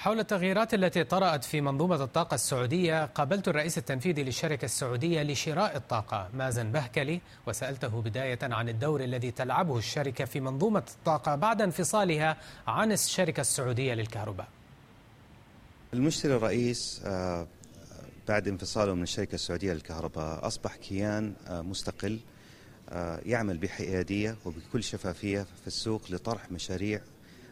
حول 0.00 0.18
التغييرات 0.20 0.74
التي 0.74 1.04
طرأت 1.04 1.44
في 1.44 1.60
منظومة 1.60 2.04
الطاقة 2.04 2.34
السعودية 2.34 3.04
قابلت 3.04 3.48
الرئيس 3.48 3.78
التنفيذي 3.78 4.22
للشركة 4.22 4.64
السعودية 4.64 5.22
لشراء 5.22 5.76
الطاقة 5.76 6.28
مازن 6.34 6.72
بهكلي 6.72 7.20
وسألته 7.46 8.02
بداية 8.02 8.38
عن 8.42 8.68
الدور 8.68 9.04
الذي 9.04 9.30
تلعبه 9.30 9.78
الشركة 9.78 10.24
في 10.24 10.40
منظومة 10.40 10.82
الطاقة 10.98 11.34
بعد 11.34 11.62
انفصالها 11.62 12.36
عن 12.66 12.92
الشركة 12.92 13.40
السعودية 13.40 13.94
للكهرباء. 13.94 14.48
المشتري 15.94 16.36
الرئيس 16.36 17.02
آه، 17.04 17.46
بعد 18.28 18.48
انفصاله 18.48 18.94
من 18.94 19.02
الشركة 19.02 19.34
السعودية 19.34 19.72
للكهرباء 19.72 20.46
أصبح 20.46 20.76
كيان 20.76 21.34
آه، 21.48 21.60
مستقل 21.60 22.18
آه، 22.88 23.20
يعمل 23.26 23.58
بحيادية 23.58 24.36
وبكل 24.44 24.82
شفافية 24.84 25.42
في 25.60 25.66
السوق 25.66 26.02
لطرح 26.10 26.52
مشاريع 26.52 27.00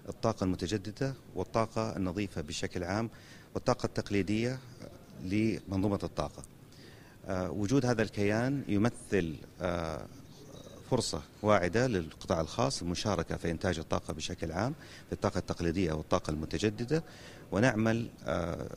الطاقة 0.08 0.44
المتجددة 0.44 1.14
والطاقة 1.34 1.96
النظيفة 1.96 2.40
بشكل 2.40 2.84
عام 2.84 3.10
والطاقة 3.54 3.86
التقليدية 3.86 4.58
لمنظومة 5.24 5.98
الطاقة. 6.02 6.42
آه، 7.26 7.50
وجود 7.50 7.86
هذا 7.86 8.02
الكيان 8.02 8.62
يمثل 8.68 9.36
آه، 9.60 10.06
فرصة 10.90 11.22
واعدة 11.42 11.86
للقطاع 11.86 12.40
الخاص 12.40 12.82
المشاركة 12.82 13.36
في 13.36 13.50
إنتاج 13.50 13.78
الطاقة 13.78 14.14
بشكل 14.14 14.52
عام 14.52 14.74
في 15.06 15.12
الطاقة 15.12 15.38
التقليدية 15.38 15.92
والطاقة 15.92 16.30
المتجددة. 16.30 17.02
ونعمل 17.52 18.08
آه، 18.26 18.68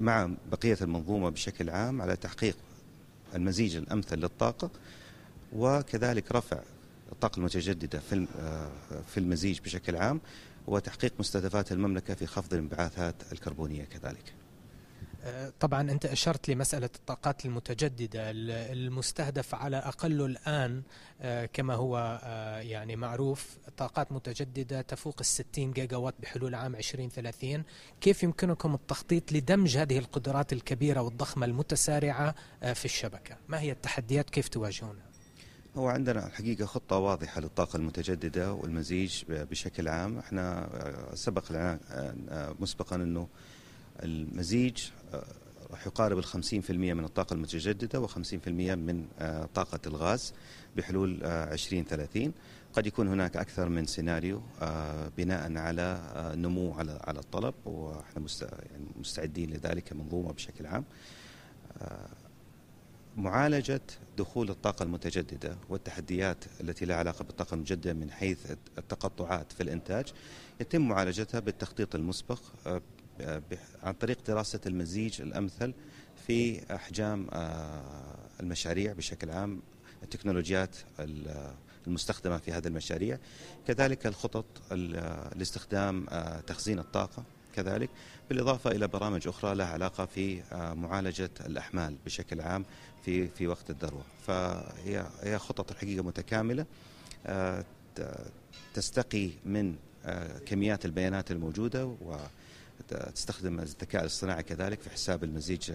مع 0.00 0.30
بقية 0.52 0.78
المنظومة 0.82 1.30
بشكل 1.30 1.70
عام 1.70 2.02
على 2.02 2.16
تحقيق 2.16 2.56
المزيج 3.34 3.76
الأمثل 3.76 4.16
للطاقة 4.16 4.70
وكذلك 5.52 6.32
رفع 6.32 6.60
الطاقة 7.12 7.38
المتجددة 7.38 7.98
في 7.98 8.26
في 9.06 9.20
المزيج 9.20 9.60
بشكل 9.60 9.96
عام. 9.96 10.20
وتحقيق 10.66 11.12
مستهدفات 11.18 11.72
المملكة 11.72 12.14
في 12.14 12.26
خفض 12.26 12.54
الانبعاثات 12.54 13.32
الكربونية 13.32 13.84
كذلك. 13.84 14.34
طبعا 15.60 15.90
أنت 15.90 16.06
أشرت 16.06 16.48
لمسألة 16.48 16.90
الطاقات 16.96 17.44
المتجددة. 17.44 18.20
المستهدف 18.72 19.54
على 19.54 19.76
أقل 19.76 20.22
الآن 20.22 20.82
آه، 21.20 21.46
كما 21.46 21.74
هو 21.74 22.20
آه، 22.24 22.58
يعني 22.58 22.96
معروف 22.96 23.56
طاقات 23.76 24.12
متجددة 24.12 24.80
تفوق 24.80 25.16
الستين 25.20 25.72
جيجا 25.72 25.96
وات 25.96 26.14
بحلول 26.22 26.54
عام 26.54 26.76
2030 26.76 27.62
كيف 28.00 28.22
يمكنكم 28.22 28.74
التخطيط 28.74 29.32
لدمج 29.32 29.76
هذه 29.76 29.98
القدرات 29.98 30.52
الكبيرة 30.52 31.00
والضخمة 31.00 31.46
المتسارعة 31.46 32.34
في 32.74 32.84
الشبكة؟ 32.84 33.36
ما 33.48 33.60
هي 33.60 33.72
التحديات؟ 33.72 34.30
كيف 34.30 34.48
تواجهونها؟ 34.48 35.13
هو 35.76 35.88
عندنا 35.88 36.26
الحقيقة 36.26 36.66
خطة 36.66 36.96
واضحة 36.96 37.40
للطاقة 37.40 37.76
المتجددة 37.76 38.52
والمزيج 38.52 39.24
بشكل 39.28 39.88
عام. 39.88 40.18
إحنا 40.18 40.68
سبق 41.14 41.52
لنا 41.52 41.78
مسبقا 42.60 42.96
إنه 42.96 43.28
المزيج 44.02 44.90
راح 45.70 45.86
يقارب 45.86 46.18
ال 46.18 46.24
50% 46.24 46.70
من 46.70 47.04
الطاقة 47.04 47.34
المتجددة 47.34 48.06
و50% 48.06 48.48
من 48.48 49.06
آه، 49.18 49.48
طاقة 49.54 49.80
الغاز 49.86 50.34
بحلول 50.76 51.24
2030 51.24 52.26
آه، 52.26 52.32
قد 52.72 52.86
يكون 52.86 53.08
هناك 53.08 53.36
أكثر 53.36 53.68
من 53.68 53.86
سيناريو 53.86 54.42
آه، 54.62 55.10
بناء 55.16 55.56
على 55.56 56.00
نمو 56.36 56.72
على 56.72 57.00
على 57.04 57.18
الطلب 57.18 57.54
وإحنا 57.64 58.26
يعني 58.72 58.86
مستعدين 58.96 59.50
لذلك 59.50 59.84
كمنظومة 59.84 60.32
بشكل 60.32 60.66
عام. 60.66 60.84
معالجة 63.16 63.80
دخول 64.18 64.50
الطاقة 64.50 64.82
المتجددة 64.82 65.56
والتحديات 65.68 66.44
التي 66.60 66.84
لها 66.84 66.96
علاقة 66.96 67.24
بالطاقة 67.24 67.54
المتجددة 67.54 67.92
من 67.92 68.10
حيث 68.10 68.38
التقطعات 68.78 69.52
في 69.52 69.62
الإنتاج 69.62 70.12
يتم 70.60 70.88
معالجتها 70.88 71.40
بالتخطيط 71.40 71.94
المسبق 71.94 72.40
عن 73.82 73.92
طريق 74.00 74.18
دراسة 74.26 74.60
المزيج 74.66 75.20
الأمثل 75.20 75.74
في 76.26 76.60
أحجام 76.74 77.26
آه، 77.32 78.18
المشاريع 78.40 78.92
بشكل 78.92 79.30
عام 79.30 79.62
التكنولوجيات 80.02 80.76
المستخدمة 81.86 82.38
في 82.38 82.52
هذه 82.52 82.66
المشاريع. 82.66 83.18
كذلك 83.66 84.06
الخطط 84.06 84.44
لاستخدام 85.36 86.06
آه، 86.08 86.40
تخزين 86.40 86.78
الطاقة. 86.78 87.24
كذلك 87.54 87.90
بالإضافة 88.28 88.70
إلى 88.70 88.88
برامج 88.88 89.28
أخرى 89.28 89.54
لها 89.54 89.66
علاقة 89.66 90.06
في 90.06 90.42
آه، 90.52 90.74
معالجة 90.74 91.30
الأحمال 91.46 91.96
بشكل 92.06 92.40
عام 92.40 92.64
في 93.04 93.28
في 93.28 93.46
وقت 93.46 93.70
الذروة 93.70 94.04
فهي 94.26 95.06
هي 95.22 95.38
خطط 95.38 95.70
الحقيقة 95.70 96.02
متكاملة 96.02 96.66
تستقي 98.74 99.30
من 99.44 99.76
كميات 100.46 100.84
البيانات 100.84 101.30
الموجودة 101.30 101.86
و 101.86 102.16
تستخدم 102.88 103.60
الذكاء 103.60 104.02
الاصطناعي 104.02 104.42
كذلك 104.42 104.80
في 104.80 104.90
حساب 104.90 105.24
المزيج 105.24 105.72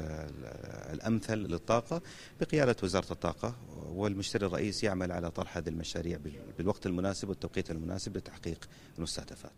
الأمثل 0.94 1.38
للطاقة 1.38 2.02
بقيادة 2.42 2.76
وزارة 2.84 3.14
الطاقة 3.14 3.56
والمشتري 3.90 4.46
الرئيس 4.46 4.84
يعمل 4.84 5.12
على 5.12 5.32
طرح 5.32 5.58
هذه 5.58 5.70
المشاريع 5.70 6.20
بالوقت 6.58 6.86
المناسب 6.86 7.30
والتوقيت 7.30 7.72
المناسب 7.72 8.18
لتحقيق 8.18 8.70
المستهدفات. 8.98 9.52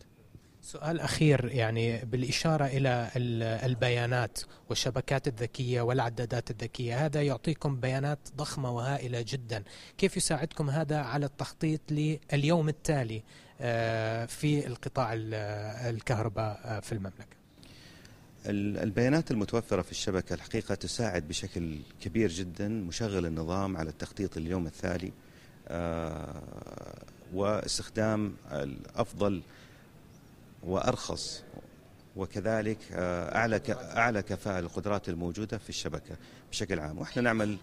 سؤال 0.61 0.99
أخير 0.99 1.45
يعني 1.45 2.05
بالإشارة 2.05 2.65
إلى 2.65 3.09
البيانات 3.65 4.39
والشبكات 4.69 5.27
الذكية 5.27 5.81
والعدادات 5.81 6.51
الذكية 6.51 7.05
هذا 7.05 7.21
يعطيكم 7.21 7.79
بيانات 7.79 8.19
ضخمة 8.35 8.71
وهائلة 8.71 9.25
جدا. 9.27 9.63
كيف 9.97 10.17
يساعدكم 10.17 10.69
هذا 10.69 10.97
على 10.97 11.25
التخطيط 11.25 11.81
لليوم 11.91 12.69
التالي 12.69 13.23
آه، 13.61 14.25
في 14.25 14.67
القطاع 14.67 15.13
الكهرباء 15.89 16.61
آه، 16.63 16.79
في 16.79 16.91
المملكة؟ 16.91 17.41
البيانات 18.45 19.31
المتوفرة 19.31 19.81
في 19.81 19.91
الشبكة 19.91 20.33
الحقيقة 20.33 20.75
تساعد 20.75 21.27
بشكل 21.27 21.77
كبير 22.01 22.29
جدا 22.29 22.67
مشغل 22.67 23.25
النظام 23.25 23.77
على 23.77 23.89
التخطيط 23.89 24.37
اليوم 24.37 24.67
التالي 24.67 25.11
آه، 25.67 26.41
واستخدام 27.33 28.35
الأفضل 28.51 29.41
وأرخص. 30.63 31.43
وكذلك 32.15 32.77
أعلى 32.91 33.61
أعلى 33.69 34.21
كفاءة 34.21 34.59
للقدرات 34.59 35.09
الموجودة 35.09 35.57
في 35.57 35.69
الشبكة 35.69 36.17
بشكل 36.51 36.79
عام. 36.79 36.97
وإحنا 36.99 37.21
نعمل 37.21 37.57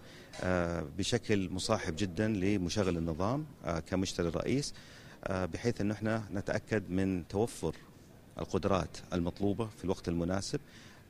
بشكل 0.97 1.49
مصاحب 1.49 1.95
جدا 1.97 2.27
لمشغل 2.27 2.97
النظام 2.97 3.45
كمشتري 3.87 4.27
الرئيس 4.27 4.73
آه، 5.23 5.45
بحيث 5.45 5.81
أنه 5.81 5.93
إحنا 5.93 6.23
نتأكد 6.33 6.89
من 6.89 7.27
توفر 7.27 7.75
القدرات 8.39 8.97
المطلوبة 9.13 9.67
في 9.77 9.83
الوقت 9.83 10.07
المناسب 10.07 10.59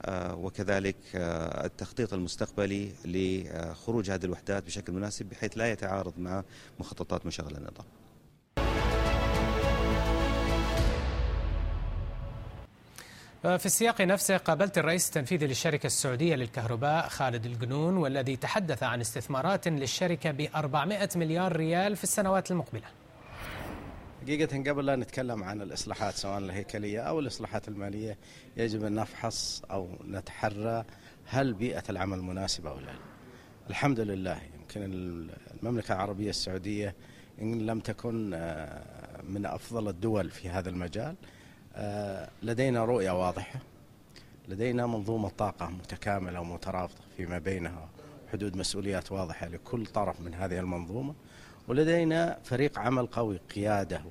آه، 0.01 0.35
وكذلك 0.35 0.95
آه، 1.15 1.65
التخطيط 1.65 2.13
المستقبلي 2.13 2.91
لخروج 3.05 4.11
هذه 4.11 4.25
الوحدات 4.25 4.65
بشكل 4.65 4.93
مناسب 4.93 5.25
بحيث 5.25 5.57
لا 5.57 5.71
يتعارض 5.71 6.13
مع 6.17 6.43
مخططات 6.79 7.25
مشغل 7.25 7.55
النظام. 7.57 7.85
في 13.41 13.65
السياق 13.65 14.01
نفسه 14.01 14.37
قابلت 14.37 14.77
الرئيس 14.77 15.07
التنفيذي 15.07 15.47
للشركة 15.47 15.87
السعودية 15.87 16.35
للكهرباء 16.35 17.07
خالد 17.07 17.45
القنون 17.45 17.97
والذي 17.97 18.35
تحدث 18.35 18.83
عن 18.83 19.01
استثمارات 19.01 19.67
للشركة 19.67 20.31
ب 20.31 20.47
400 20.55 21.09
مليار 21.15 21.55
ريال 21.55 21.95
في 21.95 22.03
السنوات 22.03 22.51
المقبلة. 22.51 22.83
حقيقة 24.21 24.69
قبل 24.71 24.85
لا 24.85 24.95
نتكلم 24.95 25.43
عن 25.43 25.61
الإصلاحات 25.61 26.13
سواء 26.13 26.37
الهيكلية 26.37 26.99
أو 26.99 27.19
الإصلاحات 27.19 27.67
المالية 27.67 28.17
يجب 28.57 28.85
أن 28.85 28.95
نفحص 28.95 29.61
أو 29.71 29.89
نتحرى 30.07 30.83
هل 31.25 31.53
بيئة 31.53 31.83
العمل 31.89 32.21
مناسبة 32.21 32.69
أو 32.69 32.79
لا. 32.79 32.93
الحمد 33.69 33.99
لله 33.99 34.39
يمكن 34.59 34.83
المملكة 35.63 35.93
العربية 35.93 36.29
السعودية 36.29 36.95
إن 37.41 37.65
لم 37.65 37.79
تكن 37.79 38.33
آه، 38.33 39.21
من 39.23 39.45
أفضل 39.45 39.87
الدول 39.89 40.29
في 40.29 40.49
هذا 40.49 40.69
المجال. 40.69 41.15
آه، 41.15 41.38
لدينا 42.43 42.85
رؤية 42.85 43.11
واضحة. 43.11 43.59
لدينا 44.47 44.85
منظومة 44.85 45.29
طاقة 45.29 45.69
متكاملة 45.69 46.39
ومترابطة 46.39 47.01
فيما 47.17 47.37
بينها 47.37 47.89
حدود 48.31 48.57
مسؤوليات 48.57 49.11
واضحة 49.11 49.47
لكل 49.47 49.85
طرف 49.85 50.21
من 50.21 50.33
هذه 50.33 50.59
المنظومة. 50.59 51.15
ولدينا 51.67 52.39
فريق 52.43 52.79
عمل 52.79 53.05
قوي 53.07 53.37
قيادة 53.37 54.01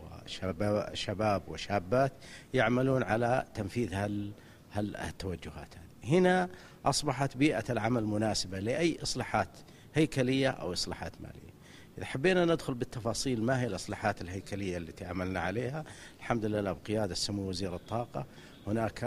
وشباب 0.45 1.43
وشابات 1.49 2.13
يعملون 2.55 3.03
على 3.03 3.45
تنفيذ 3.55 3.95
هال 3.95 4.33
هالتوجهات 4.73 5.75
هذه. 5.75 6.19
هنا 6.19 6.49
أصبحت 6.85 7.37
بيئة 7.37 7.65
العمل 7.71 8.05
مناسبة 8.05 8.59
لأي 8.59 8.99
إصلاحات 9.03 9.49
هيكلية 9.95 10.49
أو 10.49 10.73
إصلاحات 10.73 11.13
مالية. 11.21 11.48
إذا 11.99 12.07
حبينا 12.07 12.45
ندخل 12.45 12.75
بالتفاصيل 12.75 13.43
ما 13.43 13.61
هي 13.61 13.67
الإصلاحات 13.67 14.21
الهيكلية 14.21 14.77
التي 14.77 15.05
عملنا 15.05 15.41
عليها 15.41 15.85
الحمد 16.19 16.45
لله 16.45 16.73
بقيادة 16.73 17.15
سمو 17.15 17.49
وزير 17.49 17.75
الطاقة 17.75 18.27
هناك 18.67 19.05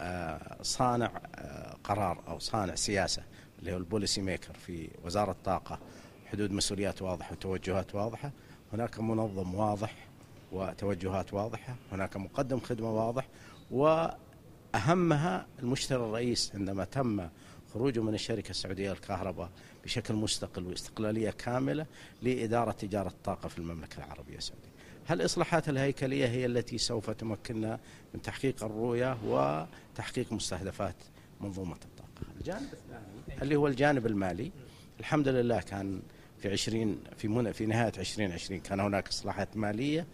آه، 0.00 0.56
صانع 0.62 1.10
آه، 1.34 1.76
قرار 1.84 2.22
أو 2.28 2.38
صانع 2.38 2.74
سياسة 2.74 3.22
اللي 3.58 3.72
هو 3.72 3.76
البوليسي 3.76 4.20
ميكر 4.20 4.54
في 4.54 4.88
وزارة 5.04 5.30
الطاقة 5.30 5.78
حدود 6.26 6.52
مسؤوليات 6.52 7.02
واضحة 7.02 7.32
وتوجهات 7.32 7.94
واضحة 7.94 8.30
هناك 8.72 9.00
منظم 9.00 9.54
واضح 9.54 9.94
وتوجهات 10.52 11.34
واضحة 11.34 11.74
هناك 11.92 12.16
مقدم 12.16 12.60
خدمة 12.60 12.90
واضح 12.90 13.28
وأهمها 13.70 15.46
المشتري 15.58 16.04
الرئيس 16.04 16.52
عندما 16.54 16.84
تم 16.84 17.28
خروجه 17.74 18.00
من 18.00 18.14
الشركة 18.14 18.50
السعودية 18.50 18.90
للكهرباء 18.90 19.50
بشكل 19.84 20.14
مستقل 20.14 20.66
واستقلالية 20.66 21.30
كاملة 21.30 21.86
لإدارة 22.22 22.72
تجارة 22.72 23.08
الطاقة 23.08 23.48
في 23.48 23.58
المملكة 23.58 23.98
العربية 23.98 24.36
السعودية. 24.36 24.72
هل 25.06 25.20
الإصلاحات 25.20 25.68
الهيكلية 25.68 26.26
هي 26.26 26.46
التي 26.46 26.78
سوف 26.78 27.10
تمكننا 27.10 27.78
من 28.14 28.22
تحقيق 28.22 28.64
الرؤية 28.64 29.16
وتحقيق 29.26 30.32
مستهدفات 30.32 30.96
منظومة 31.40 31.76
الطاقة؟ 31.84 32.32
الجانب 32.40 32.68
الثاني 32.72 33.42
اللي 33.42 33.56
هو 33.56 33.66
الجانب 33.66 34.06
المالي 34.06 34.52
الحمد 35.00 35.28
لله 35.28 35.60
كان 35.60 36.02
في 36.38 36.50
20 36.52 36.98
في 37.16 37.52
في 37.52 37.66
نهاية 37.66 37.92
2020 37.98 38.60
كان 38.60 38.80
هناك 38.80 39.08
إصلاحات 39.08 39.56
مالية 39.56 40.06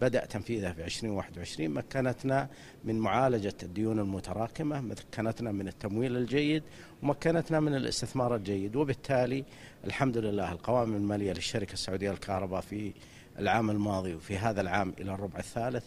بدأ 0.00 0.24
تنفيذها 0.24 0.72
في 0.72 0.84
2021 0.84 1.70
مكنتنا 1.70 2.48
من 2.84 2.98
معالجة 2.98 3.54
الديون 3.62 3.98
المتراكمة 3.98 4.80
مكنتنا 4.80 5.52
من 5.52 5.68
التمويل 5.68 6.16
الجيد 6.16 6.62
ومكنتنا 7.02 7.60
من 7.60 7.74
الاستثمار 7.74 8.36
الجيد. 8.36 8.76
وبالتالي 8.76 9.44
الحمد 9.84 10.18
لله 10.18 10.52
القوائم 10.52 10.94
المالية 10.94 11.32
للشركة 11.32 11.72
السعودية 11.72 12.10
للكهرباء 12.10 12.60
في 12.60 12.92
العام 13.38 13.70
الماضي 13.70 14.14
وفي 14.14 14.36
هذا 14.36 14.60
العام 14.60 14.94
إلى 15.00 15.14
الربع 15.14 15.38
الثالث 15.38 15.84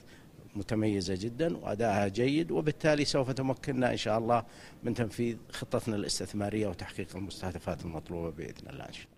متميزة 0.55 1.15
جدا 1.15 1.57
وأدائها 1.57 2.07
جيد. 2.07 2.51
وبالتالي 2.51 3.05
سوف 3.05 3.31
تمكننا 3.31 3.91
إن 3.91 3.97
شاء 3.97 4.17
الله 4.17 4.43
من 4.83 4.93
تنفيذ 4.93 5.37
خطتنا 5.51 5.95
الاستثمارية 5.95 6.67
وتحقيق 6.67 7.15
المستهدفات 7.15 7.85
المطلوبة 7.85 8.29
بإذن 8.29 8.69
الله 8.69 8.85
إن 8.85 8.93
شاء 8.93 9.03
الله. 9.03 9.12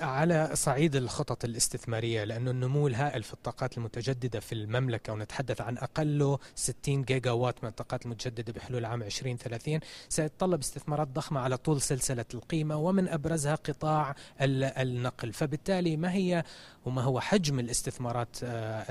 على 0.00 0.50
صعيد 0.54 0.96
الخطط 0.96 1.44
الاستثمارية 1.44 2.24
لأن 2.24 2.48
النمو 2.48 2.86
الهائل 2.86 3.22
في 3.22 3.32
الطاقات 3.32 3.78
المتجددة 3.78 4.40
في 4.40 4.54
المملكة 4.54 5.12
ونتحدث 5.12 5.60
عن 5.60 5.78
أقله 5.78 6.38
60 6.54 7.02
جيجا 7.02 7.30
وات 7.30 7.64
من 7.64 7.70
الطاقات 7.70 8.06
المتجددة 8.06 8.52
بحلول 8.52 8.84
عام 8.84 9.02
2030 9.02 9.80
سيتطلب 10.08 10.60
استثمارات 10.60 11.08
ضخمة 11.08 11.40
على 11.40 11.56
طول 11.56 11.80
سلسلة 11.80 12.24
القيمة 12.34 12.76
ومن 12.76 13.08
أبرزها 13.08 13.54
قطاع 13.54 14.14
النقل. 14.40 15.32
فبالتالي 15.32 15.96
ما 15.96 16.12
هي 16.12 16.44
وما 16.84 17.02
هو 17.02 17.20
حجم 17.20 17.58
الاستثمارات 17.58 18.36
آه، 18.44 18.84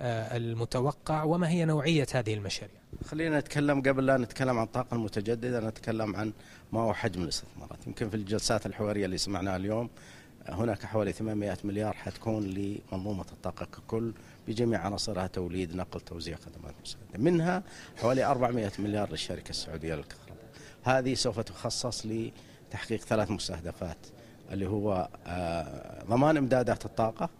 آه، 0.00 0.36
المتوقع 0.36 1.22
وما 1.22 1.48
هي 1.48 1.64
نوعية 1.64 2.06
هذه 2.14 2.34
المشاريع؟ 2.34 2.76
خلينا 3.04 3.38
نتكلم 3.38 3.82
قبل 3.82 4.06
لا 4.06 4.16
نتكلم 4.16 4.58
عن 4.58 4.64
الطاقة 4.64 4.94
المتجددة 4.94 5.60
نتكلم 5.60 6.16
عن 6.16 6.32
ما 6.72 6.80
هو 6.80 6.94
حجم 6.94 7.22
الاستثمارات. 7.22 7.86
يمكن 7.86 8.08
في 8.08 8.16
الجلسات 8.16 8.66
الحوارية 8.66 9.04
اللي 9.04 9.18
سمعناها 9.18 9.56
اليوم 9.56 9.90
هناك 10.48 10.82
حوالي 10.82 11.12
800 11.12 11.58
مليار 11.64 11.92
حتكون 11.92 12.44
لمنظومة 12.44 13.24
الطاقة 13.32 13.64
ككل 13.64 14.12
بجميع 14.48 14.80
عناصرها 14.80 15.26
توليد 15.26 15.74
نقل 15.76 16.00
توزيع 16.00 16.36
خدمات 16.36 16.74
مساعدة 16.82 17.18
منها 17.18 17.62
حوالي 17.96 18.24
400 18.24 18.72
مليار 18.78 19.10
للشركة 19.10 19.50
السعودية 19.50 19.94
للكهرباء. 19.94 20.36
هذه 20.82 21.14
سوف 21.14 21.40
تخصص 21.40 22.06
لتحقيق 22.06 23.00
ثلاث 23.00 23.30
مستهدفات 23.30 23.98
اللي 24.52 24.68
هو 24.68 25.08
آه، 25.26 26.04
ضمان 26.04 26.36
إمدادات 26.36 26.84
الطاقة 26.84 27.30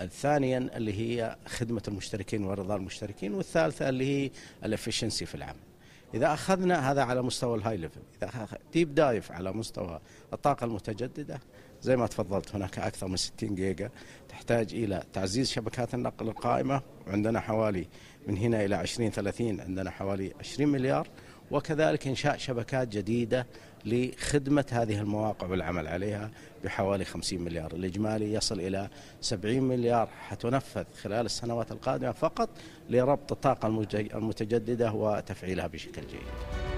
الثانيا 0.00 0.58
اللي 0.58 0.92
هي 0.92 1.36
خدمة 1.46 1.82
المشتركين 1.88 2.44
ورضا 2.44 2.76
المشتركين 2.76 3.34
والثالثة 3.34 3.88
اللي 3.88 4.04
هي 4.04 4.30
ال 4.64 4.70
efficiency 4.70 5.26
في 5.26 5.34
العمل. 5.34 5.68
إذا 6.14 6.32
أخذنا 6.32 6.90
هذا 6.90 7.02
على 7.02 7.22
مستوى 7.22 7.58
ال 7.58 7.76
high 7.76 7.87
level 7.87 8.00
إذا 8.22 8.48
deep 8.72 8.94
dive 8.94 9.32
على 9.32 9.52
مستوى 9.52 10.00
الطاقة 10.32 10.64
المتجددة 10.64 11.40
زي 11.82 11.96
ما 11.96 12.06
تفضلت 12.06 12.54
هناك 12.54 12.78
أكثر 12.78 13.08
من 13.08 13.16
60 13.16 13.54
جيجا 13.54 13.90
تحتاج 14.28 14.74
إلى 14.74 15.02
تعزيز 15.12 15.50
شبكات 15.50 15.94
النقل 15.94 16.28
القائمة. 16.28 16.82
وعندنا 17.06 17.40
حوالي 17.40 17.86
من 18.26 18.36
هنا 18.36 18.64
إلى 18.64 18.80
2030 18.80 19.60
عندنا 19.60 19.90
حوالي 19.90 20.32
20 20.40 20.68
مليار 20.68 21.08
وكذلك 21.50 22.06
إنشاء 22.06 22.36
شبكات 22.36 22.88
جديدة 22.88 23.46
لخدمة 23.84 24.64
هذه 24.72 25.00
المواقع 25.00 25.46
والعمل 25.46 25.86
عليها 25.86 26.30
بحوالي 26.64 27.04
50 27.04 27.40
مليار. 27.40 27.72
الإجمالي 27.72 28.32
يصل 28.32 28.60
إلى 28.60 28.88
70 29.20 29.62
مليار 29.62 30.08
حتنفذ 30.28 30.84
خلال 31.02 31.26
السنوات 31.26 31.72
القادمة 31.72 32.12
فقط 32.12 32.48
لربط 32.90 33.32
الطاقة 33.32 33.66
المتجددة 34.14 34.92
وتفعيلها 34.92 35.66
بشكل 35.66 36.02
جيد. 36.06 36.77